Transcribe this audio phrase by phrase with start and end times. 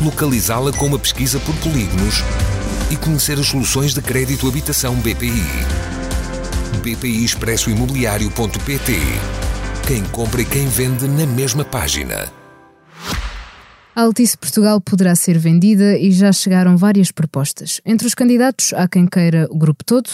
[0.00, 2.22] localizá-la com uma pesquisa por polígonos
[2.90, 5.42] e conhecer as soluções de crédito habitação BPI.
[6.82, 8.92] BPI Expresso Imobiliário.pt
[9.86, 12.32] Quem compra e quem vende na mesma página.
[13.94, 17.80] A Altice Portugal poderá ser vendida e já chegaram várias propostas.
[17.84, 20.08] Entre os candidatos há quem queira o grupo todo,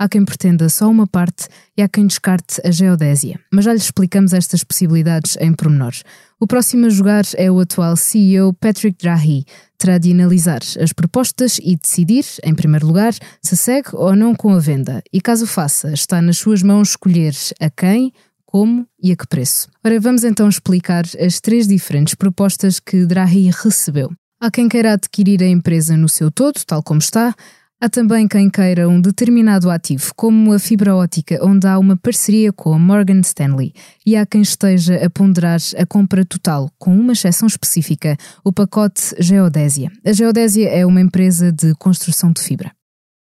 [0.00, 1.46] há quem pretenda só uma parte
[1.76, 3.38] e há quem descarte a geodésia.
[3.52, 5.92] Mas já lhes explicamos estas possibilidades em pormenor.
[6.40, 9.44] O próximo a jogar é o atual CEO Patrick Drahi.
[9.76, 14.54] Terá de analisar as propostas e decidir, em primeiro lugar, se segue ou não com
[14.54, 15.02] a venda.
[15.12, 18.10] E caso faça, está nas suas mãos escolher a quem,
[18.46, 19.68] como e a que preço.
[19.84, 24.10] Ora, vamos então explicar as três diferentes propostas que Drahi recebeu.
[24.42, 27.34] Há quem queira adquirir a empresa no seu todo, tal como está,
[27.82, 32.52] Há também quem queira um determinado ativo, como a fibra ótica, onde há uma parceria
[32.52, 33.72] com a Morgan Stanley,
[34.04, 39.14] e há quem esteja a ponderar a compra total, com uma exceção específica, o pacote
[39.18, 39.90] Geodésia.
[40.04, 42.70] A Geodésia é uma empresa de construção de fibra.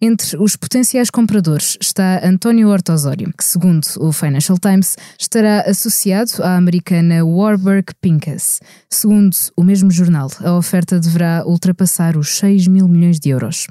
[0.00, 6.56] Entre os potenciais compradores está António Hortosório, que, segundo o Financial Times, estará associado à
[6.56, 8.60] americana Warburg Pincus.
[8.88, 13.66] Segundo o mesmo jornal, a oferta deverá ultrapassar os 6 mil milhões de euros.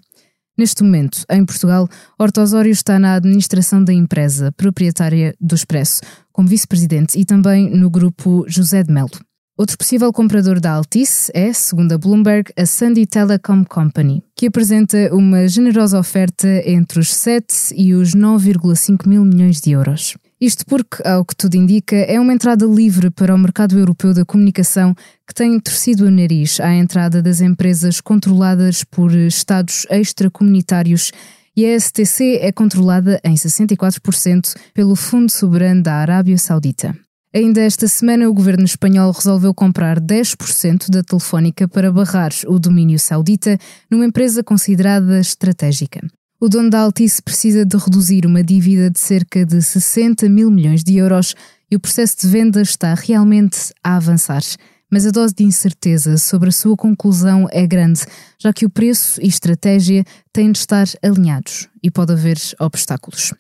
[0.58, 6.48] Neste momento, em Portugal, Horto Osório está na administração da empresa proprietária do Expresso, como
[6.48, 9.10] vice-presidente e também no grupo José de Melo.
[9.58, 15.14] Outro possível comprador da Altice é, segundo a Bloomberg, a Sandy Telecom Company, que apresenta
[15.14, 20.16] uma generosa oferta entre os 7 e os 9,5 mil milhões de euros.
[20.40, 24.26] Isto porque, ao que tudo indica, é uma entrada livre para o mercado europeu da
[24.26, 24.94] comunicação
[25.26, 31.12] que tem torcido o nariz à entrada das empresas controladas por Estados extracomunitários
[31.56, 36.94] e a STC é controlada em 64% pelo Fundo Soberano da Arábia Saudita.
[37.34, 43.00] Ainda esta semana, o governo espanhol resolveu comprar 10% da Telefónica para barrar o domínio
[43.00, 43.58] saudita
[43.90, 46.02] numa empresa considerada estratégica.
[46.40, 50.84] O dono da Altice precisa de reduzir uma dívida de cerca de 60 mil milhões
[50.84, 51.34] de euros
[51.72, 54.44] e o processo de venda está realmente a avançar.
[54.92, 58.02] Mas a dose de incerteza sobre a sua conclusão é grande,
[58.38, 60.04] já que o preço e estratégia
[60.34, 63.34] têm de estar alinhados e pode haver obstáculos.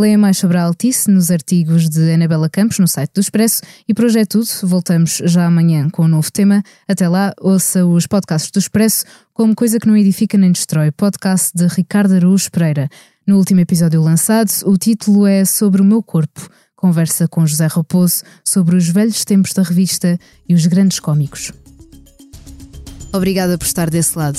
[0.00, 3.92] Leia mais sobre a Altice nos artigos de Anabela Campos no site do Expresso e
[3.92, 4.46] por hoje é tudo.
[4.62, 6.62] Voltamos já amanhã com um novo tema.
[6.86, 9.04] Até lá, ouça os podcasts do Expresso
[9.34, 12.88] como Coisa que não edifica nem destrói, podcast de Ricardo Araújo Pereira.
[13.26, 16.48] No último episódio lançado, o título é Sobre o meu corpo.
[16.76, 20.16] Conversa com José Raposo sobre os velhos tempos da revista
[20.48, 21.52] e os grandes cómicos.
[23.12, 24.38] Obrigada por estar desse lado.